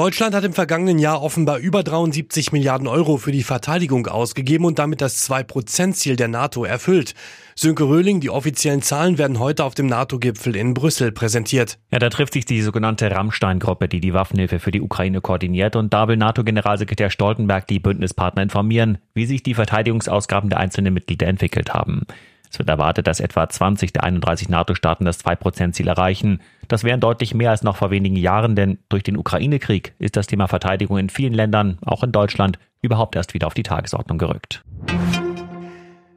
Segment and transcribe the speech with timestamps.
[0.00, 4.78] Deutschland hat im vergangenen Jahr offenbar über 73 Milliarden Euro für die Verteidigung ausgegeben und
[4.78, 7.14] damit das 2-Prozent-Ziel der NATO erfüllt.
[7.54, 11.78] Sönke Röhling, die offiziellen Zahlen werden heute auf dem NATO-Gipfel in Brüssel präsentiert.
[11.92, 15.76] Ja, da trifft sich die sogenannte Rammstein-Gruppe, die die Waffenhilfe für die Ukraine koordiniert.
[15.76, 21.26] Und da will NATO-Generalsekretär Stoltenberg die Bündnispartner informieren, wie sich die Verteidigungsausgaben der einzelnen Mitglieder
[21.26, 22.06] entwickelt haben.
[22.50, 26.40] Es wird erwartet, dass etwa 20 der 31 NATO-Staaten das 2%-Ziel erreichen.
[26.66, 30.26] Das wären deutlich mehr als noch vor wenigen Jahren, denn durch den Ukraine-Krieg ist das
[30.26, 34.64] Thema Verteidigung in vielen Ländern, auch in Deutschland, überhaupt erst wieder auf die Tagesordnung gerückt.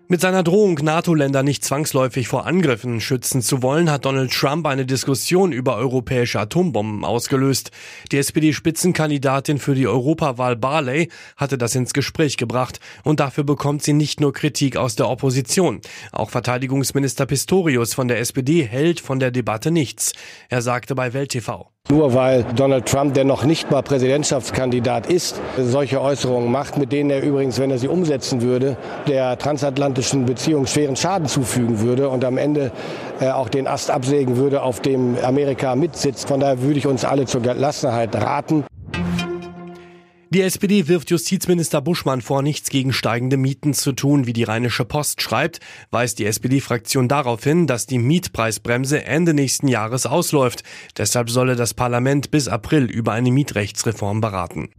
[0.09, 4.85] Mit seiner Drohung, NATO-Länder nicht zwangsläufig vor Angriffen schützen zu wollen, hat Donald Trump eine
[4.85, 7.71] Diskussion über europäische Atombomben ausgelöst.
[8.11, 13.93] Die SPD-Spitzenkandidatin für die Europawahl Barley hatte das ins Gespräch gebracht und dafür bekommt sie
[13.93, 15.79] nicht nur Kritik aus der Opposition.
[16.11, 20.11] Auch Verteidigungsminister Pistorius von der SPD hält von der Debatte nichts.
[20.49, 21.72] Er sagte bei Welt TV.
[21.91, 27.11] Nur weil Donald Trump, der noch nicht mal Präsidentschaftskandidat ist, solche Äußerungen macht, mit denen
[27.11, 32.25] er übrigens, wenn er sie umsetzen würde, der transatlantischen Beziehung schweren Schaden zufügen würde und
[32.25, 32.71] am Ende
[33.19, 36.27] äh, auch den Ast absägen würde, auf dem Amerika mitsitzt.
[36.27, 38.63] Von daher würde ich uns alle zur Gelassenheit raten.
[40.33, 44.83] Die SPD wirft Justizminister Buschmann vor, nichts gegen steigende Mieten zu tun, wie die Rheinische
[44.83, 45.59] Post schreibt,
[45.91, 50.63] weist die SPD-Fraktion darauf hin, dass die Mietpreisbremse Ende nächsten Jahres ausläuft.
[50.97, 54.69] Deshalb solle das Parlament bis April über eine Mietrechtsreform beraten.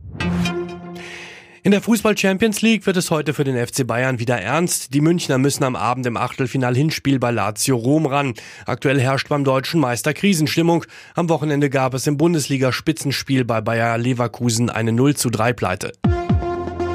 [1.67, 4.93] In der Fußball Champions League wird es heute für den FC Bayern wieder ernst.
[4.93, 8.35] Die Münchner müssen am Abend im Achtelfinal Hinspiel bei Lazio Rom ran.
[8.67, 10.85] Aktuell herrscht beim deutschen Meister Krisenstimmung.
[11.15, 15.93] Am Wochenende gab es im Bundesliga Spitzenspiel bei Bayer Leverkusen eine 0 zu 3 Pleite.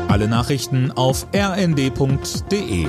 [0.08, 2.86] Alle Nachrichten auf rnd.de